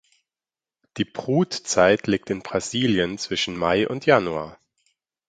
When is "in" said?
2.31-2.41